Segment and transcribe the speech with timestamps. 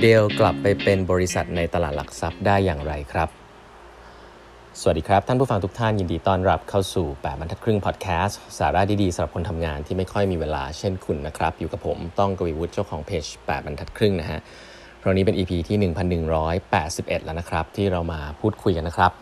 [0.00, 3.28] เดลกลับไปเป็นบริษัทในตลาดหลักทรัพย์ได้อย่างไรครับ
[4.80, 14.38] สวัสดีครับ ท่านผู้ฟังทุกท่านยินดีต้อนรับเข้าสู่ 8บรรทัดครึ่งพอดแคสต์สาระดีๆสำหรับคนทำงานที่ไม่ค่อยมีเวลาเช่นคุณนะครับ อยู่กับผมต้องกวีวุฒิเจ้าของเพจ 8บรรทัดครึ่งนะฮะ
[15.02, 15.76] คราวนี้เป็น EP ที่
[16.60, 19.12] 1181 แล้วนะครับ ที่เรามาพูดคุยกันนะครับ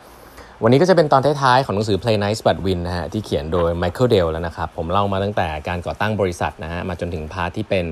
[0.62, 7.87] วันนี้ก็จะเป็นตอนท้ายๆ ของหนังสือ Play Nice But Win นะฮะที่เขียนโดย Michael Dell แล้วนะครับ ผมเล่ามาตั้งแต่การก่อตั้งบริษัทนะฮะมาจนถึงพาร์ทที่เป็น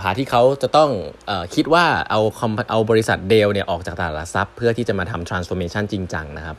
[0.00, 0.90] พาที่เขาจะต้อง
[1.30, 2.20] อคิดว่าเอา
[2.70, 6.56] เอาบริษัทเดลเนี่ยออกจากตลาดหลักทรัพย์ เพื่อที่จะมาทำ transformation จริงจังนะครับ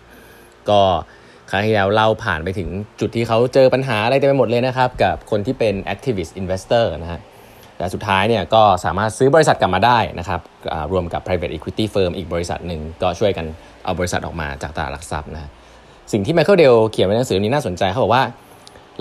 [0.70, 0.82] ก็
[1.50, 7.22] ครั้งที่แล้วเล่าผ่านไปถึงจุดที่เขาเจอปัญหาอะไรเต็มไปหมดเลยนะครับ กับคนที่เป็น activist investor นะฮะ
[7.78, 10.42] แต่สุดท้ายเนี่ยก็สามารถซื้อบริษัทกลับมาได้นะครับ
[10.92, 13.46] รวมกับ private equity firm อีกบริษัทหนึ่งก็ช่วยกัน
[13.86, 15.50] เอาบริษัทออกมาจากตลาดหลักทรัพย์นะ
[16.12, 18.24] สิ่งที่ Michael Dell เขียนไว้ในหนังสือนี้น่าสนใจเขาบอกว่า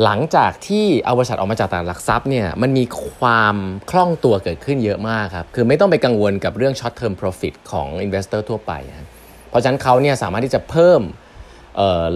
[0.04, 2.84] หลังจากที่เอาบริษัทออกมาจากตลาดหลักทรัพย์เนี่ยมันมี
[3.18, 3.56] ความ
[3.90, 8.72] คล่องตัวเกิดขึ้นเยอะมากครับ คือไม่ต้องไปกังวลกับเรื่อง short term profit ของ investor ทั่วไป
[9.50, 11.02] เพราะฉะนั้นเขาเนี่ยสามารถที่จะเพิ่ม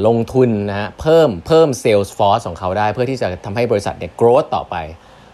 [0.06, 4.76] ลงทุนนะฮะเพิ่มเพิ่ม sales force ของเขาได้ เพื่อที่จะทำให้บริษัทเนี่ย growth ต่อไป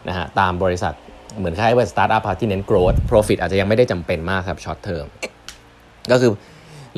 [0.08, 0.94] นะฮะตามบริษัท
[1.38, 5.06] เหมือนคล้ายๆบริษัท startup ที่เน้น growth profit อาจจะยังไม่ได้จำเป็นมากครับ short term
[6.10, 6.32] ก็คือ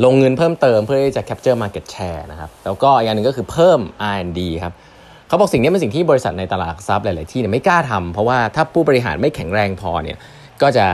[0.04, 3.80] ลงเงินเพิ่มเติมเพื่อที่จะ capture market share นะครับ แล้วก็อีกอย่างหนึ่งก็คือเพิ่ม
[4.14, 4.74] R&D ครับ
[5.30, 10.16] เขาบอกสิ่งนี้เป็นสิ่งที่บริษัทในตลาดหลักทรัพย์หลาย ๆ ที่เนี่ยไม่กล้าทำเพราะว่าถ้าผู้บริหารไม่แข็งแรงพอเนี่ย
[10.62, 10.86] ก็จะ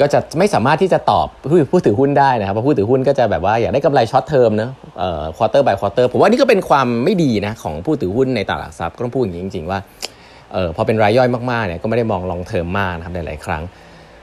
[0.00, 9.78] ก็จะไม่สามารถที่จะตอบผู้ผู้ถือหุ้นได้นะครับเพราะผู้ถือหุ้นก็จะแบบว่าอยากได้กำไร short term นะเอ่อ quarter by quarter ผมว่านี่ก็เป็นความไม่ดีนะของผู้ถือหุ้นในตลาดหลักทรัพย์ก็ต้องพูดอย่างนี้จริง ๆ ว่า
[10.52, 13.62] เออพอเป็นรายย่อยมากๆเนี่ยก็ไม่ได้มอง long term มากนะครับหลาย ๆ ครั้ง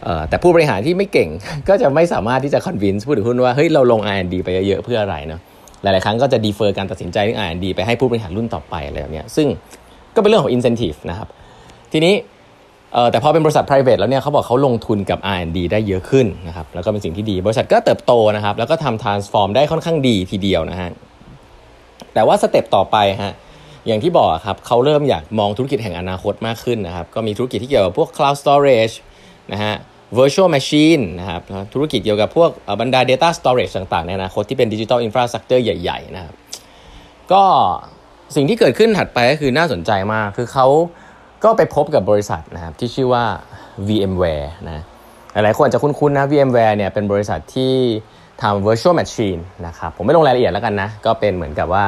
[0.03, 1.29] เออแต่ผู้บริหารที่ไม่เก่ง
[1.69, 5.41] ก็จะไม่สามารถที่จะ convince ผู้ถือหุ้นว่าเฮ้ยเราลง R&D ไปเยอะๆเพื่ออะไรเนาะ
[5.83, 9.47] หลาย ๆ ครั้งก็จะดีเฟอร์การตัดสินใจเรื่อง R&D ไปให้ผู้บริหารรุ่นต่อไปอะไรแบบนี้ซึ่ง
[10.15, 11.27] ก็เป็นเรื่องของ incentive นะครับ
[11.91, 12.13] ทีนี้
[13.11, 20.89] แต่พอเป็นบริษัท private แล้วเนี่ยเขาบอกเขาลงทุนกับ R&D ได้เยอะขึ้นนะครับแล้วก็เป็นสิ่งที่ดี บริษัทก็เติบโตนะครับแล้วก็ทำ transform ได้ค่อนข้างดีทีเดียวนะฮะ
[22.13, 23.33] แต่ว่าสเต็ปต่อไปฮะ
[23.88, 28.95] อย่างที่บอกครับเขาเริ่มอยากมองธุรกิจแห่งอนาคตมากขึ้นนะครับก็มีธุรกิจที่เกี่ยวกับพวก cloud storage
[29.53, 29.73] นะฮะ
[30.19, 31.41] virtual machine นะครับ
[31.74, 32.50] ธุรกิจเกี่ยวกับพวก
[32.81, 36.35] บรรดา data storage ต่างๆในอนาคตที่เป็น digital infrastructure ใหญ่ ๆ นะครับ
[37.31, 37.44] ก็
[38.35, 40.68] สิ่งที่เกิดขึ้นถัดไปก็คือน่าสนใจมาก คือเขา
[41.44, 43.25] ก็ไปพบกับบริษัทนะครับที่ชื่อว่า
[43.88, 44.84] VMware นะ
[45.34, 47.73] หลายๆคนจะคุ้นๆนะ VMware เนี่ยเป็นบริษัทที่
[48.41, 51.85] ทำ virtual machine นะครับผมไม่ลงรายละเอียดแล้วกันนะ ก็เป็นเหมือนกับว่า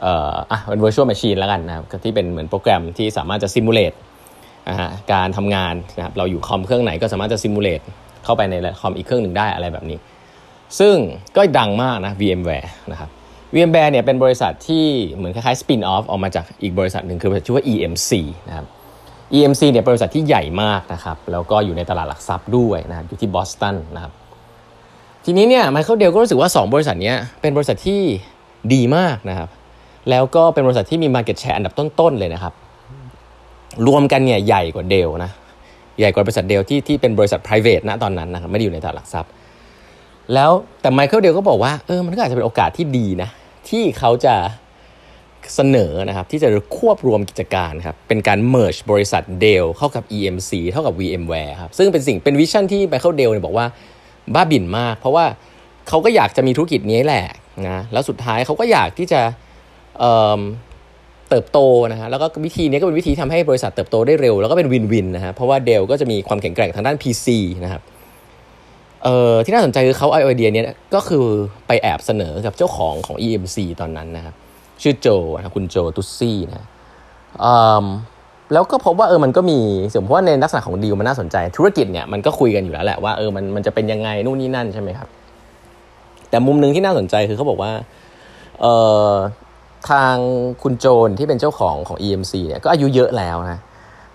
[0.00, 3.96] เอ่ออะเป็น virtual machine แล้วกันนะครับที่เป็นเหมือนโปรแกรมที่สามารถจะ simulate
[5.12, 7.84] การทำงานนะครับเราอยู่คอมเครื่องไหนก็สามารถจะ simulate
[8.24, 9.98] เข้าไปในคอมอีกเครื่องหนึ่งได้อะไรแบบนี้
[10.78, 10.96] ซึ่ง
[11.36, 13.10] ก็ดังมากนะ VMware นะครับ
[13.54, 18.10] VMware เนี่ยเป็นบริษัทที่เหมือนคล้ายๆ spin off ออกมาจากอีกบริษัทหนึ่งคือบริษัทชื่อว่า EMC
[18.48, 18.66] นะครับ
[19.36, 24.12] EMC เนี่ยบริษัทที่ใหญ่มากนะครับแล้วก็อยู่ในตลาดหลักทรัพย์ด้วยนะครับอยู่ที่บอสตันนะครับ
[25.24, 28.00] ทีนี้เนี่ยไมเคิลเดลก็รู้สึกว่า 2 บริษัทนี้เป็นบริษัทที่
[28.72, 29.48] ดีมากนะครับ
[30.10, 32.54] แล้วก็เป็นบริษัทที่มี Market Share อันดับต้นๆเลยนะครับ
[33.86, 35.30] รวมกันเนี่ยใหญ่กว่า Dell นะ
[35.98, 39.30] ใหญ่กว่าบริษัท Dell ที่ที่เป็นบริษัท private นะตอนนั้นนะครับไม่ได้อยู่ในตลาดหลักทรัพย์
[40.34, 43.28] แล้วแต่ Michael Dell ก็บอกว่าเออมันก็อาจจะเป็นโอกาสที่ดีนะ
[43.68, 44.34] ที่เขาจะ
[45.54, 46.48] เสนอนะครับที่จะ
[46.78, 53.66] ควบรวมกิจการครับเป็นการ merge บริษัท Dell เข้ากับ EMC เท่ากับ VMware ครับซึ่งเป็นสิ่งเป็น vision ที่ Michael Dell เนี่ยบอกว่า
[54.34, 55.24] บ้าบิ่นมาก เพราะว่า
[55.88, 57.24] เขาก็อยากจะมีธุรกิจนี้แหละ
[57.68, 59.20] นะแล้วสุดท้ายเขาก็อยากที่จะ
[61.30, 61.58] เติบโต
[61.92, 67.26] นะฮะแล้วก็วิธีนี้ก็เป็นวิธีทำให้บริษัทเติบโตได้เร็ว แล้วก็เป็นวินวินนะฮะเพราะว่าเดลก็จะมีความแข็งแกร่งทางด้าน PC
[67.64, 67.82] นะครับ
[69.04, 70.62] เอ่อที่น่าสนใจคือเขาไอเดียนี้
[70.94, 71.24] ก็คือ
[71.66, 74.34] ไปแอบเสนอกับเจ้าของของ EMC ตอนนั้นนะครับ
[74.82, 76.68] ชื่อโจนะคุณโจตุซี่นะ
[78.52, 79.58] แล้วก็พบว่าเออมันก็มี
[79.92, 85.08] สมมติว่าในลักษณะของดีลมันน่าสนใจ ธุรกิจเนี่ยมันก็คุยกันอยู่แล้วแหละว่าเออมันมันจะเป็นยังไงนู่นนี่นั่นใช่ไหมครับ
[86.30, 87.72] แต่มุมหนึ่งที่น่าสนใจคือเขาบอกว่า
[88.60, 88.66] เอ
[89.08, 89.10] อ
[89.90, 90.14] ทาง
[90.62, 93.60] คุณโจที่เป็นเจ้าของของ EMC เนี่ยก็อายุเยอะแล้วนะ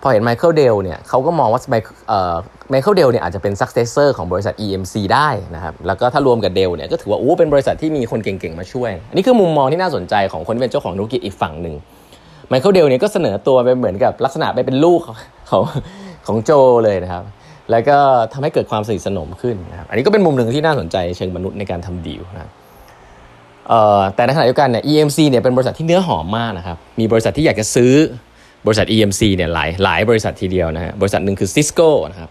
[0.02, 11.74] พอเห็น Michael Dell เนี่ยเขาก็มองว่า Michael Dell เนี่ยอาจจะเป็น successor ของบริษัท EMC ได้นะครับแล้วก็ถ้ารวมกับ Dell เนี่ยก็ถือว่าโอ้เป็นบริษัทที่มีคนเก่งๆมาช่วย อันนี้คือมุมมองที่น่าสนใจของคนที่เป็นเจ้าของธุรกิจอีกฝั่งหนึ่ง
[12.48, 15.00] Michael Dell เนี่ยก็เสนอตัวไปเหมือนกับลักษณะไปเป็นลูก
[15.50, 15.64] ของ
[16.26, 16.50] ของโจ
[16.84, 17.24] เลยนะครับ
[17.70, 17.98] แล้วก็
[18.32, 22.50] ทำให้เกิดความสนิทสนมขึ้นนะครับอันนี้ก็เป็นมุมหนึ่งที่น่าสนใจเชิงมนุษย์ในการทำดีลนะ
[24.14, 27.92] แต่ในขณะเดียวกันเนี่ย EMC เนี่ยเป็นบริษัทที่เนื้อหอมมากนะครับ มีบริษัทที่อยากจะซื้อ
[28.66, 32.30] บริษัท EMC เนี่ยหลายหลายบริษัททีเดียวนะฮะบริษัทหนึ่งคือ Cisco นะครับ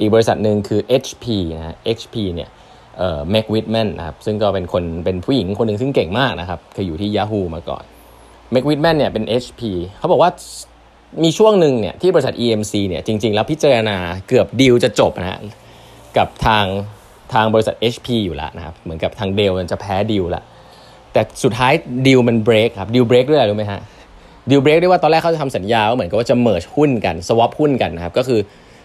[0.00, 1.24] อีกบริษัทหนึ่งคือ HP
[1.56, 2.48] นะฮะ HP เนี่ย
[2.98, 7.84] เอ่อ Mac Whitman นะครับซึ่งก็เป็นคนเป็นผู้หญิงคนหนึ่งซึ่งเก่งมากนะครับเคยอยู่ที่ Yahoo มาก่อน
[8.54, 9.60] Mac Whitman เนี่ยเป็น HP
[9.98, 10.30] เขาบอกว่า
[11.22, 13.96] มีช่วงหนึ่งเนี่ยที่บริษัท EMC เนี่ยจริง ๆ แล้วพิจารณา
[14.28, 15.38] เกือบดีลจะจบนะฮะ
[16.16, 16.64] กับทาง
[17.34, 20.42] ทางบริษัท HP อยู่แล้วนะครับเหมือนกับทาง Dell จะแพ้ดีลละ
[21.14, 21.72] แต่สุดท้าย
[22.06, 23.80] ดีลมันเบรกครับดิวเบรกด้วยอะไรรู้ไหมฮะ
[24.50, 28.40] ดิวเบรกได้วยว่าตอนแรกเขาจะทำสัญญาว่าเหมือนกับว่าจะ merge หุ้นกัน swap หุ้นกันนะครับก็คือ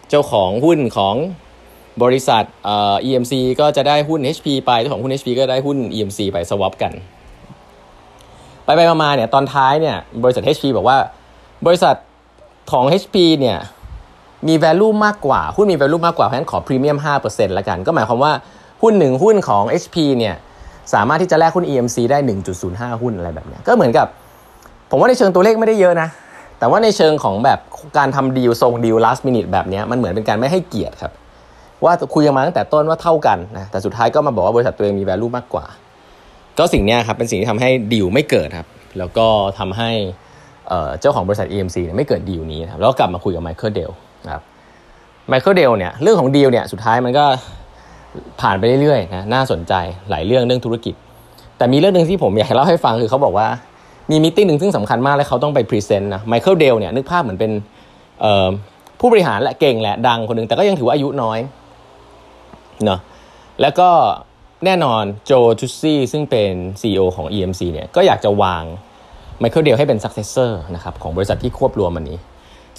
[0.09, 1.15] เจ้าของหุ้นของ
[2.03, 6.93] บริษัทเอ่อ EMC ก็จะได้หุ้น HP ไปเจ้าของหุ้น HP ก็ได้หุ้น EMC ไป swap กัน
[8.65, 10.97] ไปไปมาเนี่ยตอนท้ายเนี่ยบริษัท HP บอกว่า
[11.65, 11.95] บริษัท
[12.71, 13.57] ของ HP เนี่ย
[14.47, 16.97] มี value มากกว่าหุ้นมี value มากกว่าเพราะฉะนั้นขอพรีเมียม
[17.27, 18.33] 5%ละกัน ก็หมายความว่า
[18.81, 20.35] หุ้นหนึ่งหุ้นของ HP เนี่ย
[20.93, 22.17] สามารถที่จะแลกหุ้น EMC ได้
[22.59, 24.07] 1.05 หุ้นอะไรแบบเนี้ยก็เหมือนกับ
[24.89, 26.09] ผมว่าในเชิงตัวเลขไม่ได้เยอะนะ
[26.59, 27.59] แต่ว่าในเชิงของแบบ
[27.97, 31.11] การทำดีลทรงดีล last minute แบบนี้มันเหมือนเป็นการไม่ให้เกียรติครับ
[31.83, 35.65] ว่าคุยกันมาตั้งแต่ต้นว่าเท่ากันนะแต่สุดท้ายก็มาบอกว่าบริษัทตัวเองมี value มากกว่า
[36.57, 39.27] ก็สิ่งนี้ครับเป็นสิ่งที่ทำให้ดีลไม่เกิดครับ แล้วก็
[39.59, 39.89] ทำให้
[40.99, 43.91] เจ้าของบริษัท EMC เนี่ยไม่เกิดดีลนี้ครับแล้วกลับมาคุยกับ Michael Dell
[44.25, 44.43] นะครับ
[45.27, 47.25] Michael Dell เนี่ยเรื่องของดีลเนี่ยสุดท้ายมันก็
[48.41, 49.73] ผ่านไปเรื่อยๆนะน่าสนใจ
[50.09, 50.93] หลายเรื่องเรื่องธุรกิจ
[51.57, 53.47] แต่มีเรื่องหนึ่งที่ผมอยากเล่าให้ฟังคือเขาบอกว่า
[54.11, 57.51] มี meeting หนึ่งซึ่งสำคัญมากและเขาต้องไป present นะ Michael Dell เนี่ยนึกภาพเหมือนเป็น
[58.99, 61.39] ผู้บริหารแหละเก่งแหละดังคนหนึ่งแต่ก็ยังถือว่าอายุน้อย
[62.85, 62.99] เนาะ
[63.61, 63.89] แล้วก็
[64.65, 68.63] แน่นอน Joe Tucci ซึ่งเป็น CEO ของ EMC เนี่ยก็อยากจะวาง
[69.39, 72.17] Michael Dell ให้เป็น successor นะครับของบริษัทที่ควบรวมอันนี้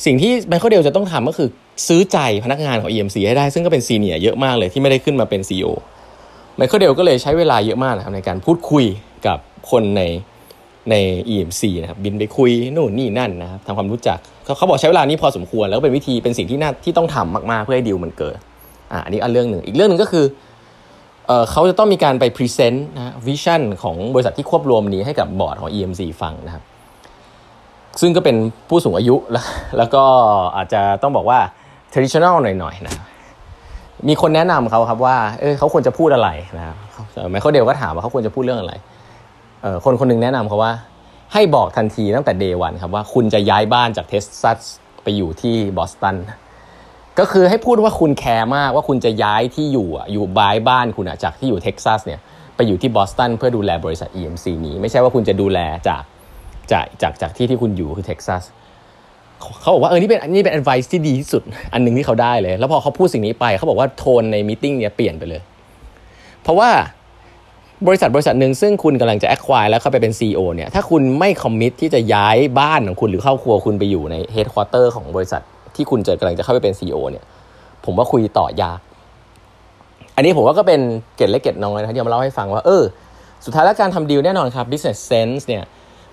[0.05, 1.49] สิ่งที่ Michael Dell จะต้องทำก็คือ
[1.88, 5.69] ซื้อใจพนักงานของ EMC ให้ได้ ซึ่งก็เป็น senior เยอะมากเลยที่ไม่ได้ขึ้นมาเป็น CEO
[6.56, 8.85] Michael Dell ก็เลยใช้เวลาเยอะมากนะครับในการพูดคุย
[9.26, 9.38] กับ
[9.70, 10.02] คนใน
[10.91, 10.94] ใน
[11.32, 14.19] EMC นะครับบินไปคุยนู่นนี่นั่นนะครับทำความรู้จัก
[14.56, 18.38] เขาบอกใช้เวลานี้พอสมควร แล้วเป็นวิธีเป็นสิ่งที่น่าที่ต้องทำมากๆเพื่อให้ดีลมันเกิด
[18.93, 20.25] อ่าอันนี้อันเรื่องหนึ่งอีกเรื่องหนึ่งก็คือ
[21.26, 26.62] เออเขาจะต้องมีการไป present นะ vision ของบริษัทที่ควบรวมนี้ให้กับบอร์ดของ EMC ฟังนะครับ
[28.00, 28.37] ซึ่งก็เป็น
[28.69, 29.46] ผู้สูงอายุแล้ว
[29.78, 30.02] แล้วก็
[30.56, 31.38] อาจจะต้องบอกว่า
[31.92, 32.94] traditional หน่อยๆนะ
[34.08, 36.76] มีคนแนะนำเขาครับว่าเออเขาควรจะพูดอะไรนะครับ
[37.31, 38.75] Michael Dell ก็ถามว่าเขาควรจะพูดเรื่องอะไร
[39.62, 40.72] เออคนคนนึงแนะนำเขาว่า
[41.32, 44.58] ให้บอกทันทีตั้งแต่ day one ครับว่าคุณจะย้ายบ้านจากเท็กซัส
[45.02, 46.16] ไปอยู่ที่บอสตัน
[47.19, 52.20] ก็คือให้พูดว่าคุณแคร์มากว่าคุณจะย้ายที่อยู่อยู่บ้ายบ้านคุณจากที่อยู่เท็กซัสเนี่ย
[52.56, 55.58] ไปอยู่ที่บอสตันเพื่อดูแลบริษัท EMC นี้ ไม่ใช่ว่าคุณจะดูแล
[55.88, 56.02] จาก
[56.72, 58.43] จากจากจากที่ที่คุณอยู่คือเท็กซัส
[59.61, 65.43] เขาบอกว่าเออนี่เป็นนี่เป็น advice ที่ดีที่สุดอันหนึ่งที่เขาได้เลย แล้วพอเขาพูดสิ่งนี้ไปเขาบอกว่าโทนใน meeting เนี่ยเปลี่ยนไปเลย
[66.43, 66.70] เพราะว่า
[67.87, 75.43] บริษัทบริษัทหนึ่งซึ่งคุณกำลังจะ acquire แล้วเข้าไปเป็น CEO เนี่ยถ้าคุณไม่ commit ที่จะย้ายบ้านของคุณหรือครอบครัวคุณไปอยู่ใน headquarter ของบริษัท
[75.76, 77.25] ที่คุณจะกำลังจะเข้าไปเป็น CEO เนี่ย
[77.84, 78.81] ผมว่าคุยต่อยาก
[80.16, 80.81] อันนี้ผมว่าก็เป็น
[81.16, 82.82] เกร็ดเล็กเกร็ดน้อยนะที่มาเล่าให้ฟังว่าเออ
[83.44, 85.64] สุดท้ายแล้วการทำดีลแน่นอนครับ business sense เนี่ย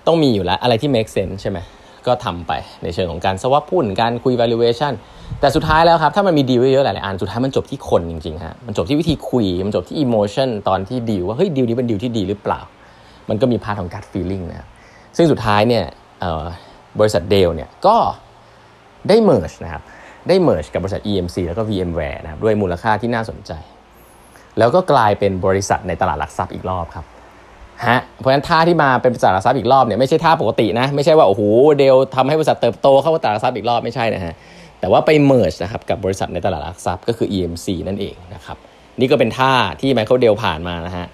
[0.08, 1.58] ต้องมีอยู่แล้วอะไรที่ make sense ใช่ไหม
[2.06, 2.52] ก็ทำไป
[2.82, 4.92] ในเชิงของการ swap หุ้นการคุย valuation
[5.40, 12.60] แต่สุดท้ายแล้วครับ ถ้ามันมีดีลเยอะหลายๆอันสุดท้ายมันจบที่คนจริงๆฮะมันจบที่วิธีคุย มันจบที่ emotion ตอนที่ดีลว่าเฮ้ยดีลนี้เป็นดีลที่ดีหรือเปล่า
[13.28, 14.68] มันก็มี part ของ gut feeling นะ
[15.16, 15.84] ซึ่งสุดท้ายเนี่ย
[17.00, 17.96] บริษัทเดลเนี่ยก็
[19.08, 19.82] ได้ merge นะครับ
[20.28, 23.52] ได้ merge กับบริษัท EMC แล้วก็ VMware นะครับด้วยมูลค่าที่น่าสนใจ
[24.58, 27.06] แล้วก็กลายเป็นบริษัทในตลาดหลักทรัพย์อีกรอบครับ
[27.86, 31.42] ฮะเพราะฉะนั้นท่าที่มาเป็นตลาดหลักทรัพย์อีกรอบเนี่ยไม่ใช่ท่าปกตินะไม่ใช่ว่าโอ้โห
[31.78, 34.34] เดลทำให้บริษัทเติบโตเข้าตลาดหลักทรัพย์อีกรอบไม่ใช่นะฮะ
[34.80, 38.56] แต่ว่าไป merge นะครับกับบริษัทในตลาดหลักทรัพย์ก็คือ EMC นั่นเองนะครับ
[39.00, 41.06] นี่ก็เป็นท่าที่ไมเคิลเดลผ่านมานะฮะ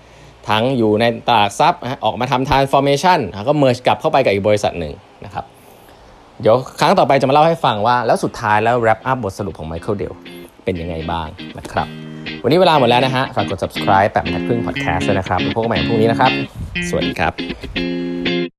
[0.49, 4.95] ทั้งอยู่ในตลาดทรัพย์ออกมาทำ transformation แล้วก็ merge กลับเข้าไปกับอีกบริษัทหนึ่ง
[5.25, 5.45] นะครับ
[6.41, 10.13] เดี๋ยวครั้งต่อไปจะมาเล่าให้ฟังว่า แล้วสุดท้ายแล้ว wrap up บทสรุปของไมเคิลเดล
[10.65, 11.29] เป็นยังไงบ้าง
[11.59, 12.04] นะครับ
[12.45, 16.31] วันนี้เวลาหมดแล้วนะฮะ ฝากกด subscribe แบบทัดพึ่ง podcast ด้วยนะครับพบกันใหม่พรุ่งนี้นะครับ
[16.89, 18.54] สวัสดีครับ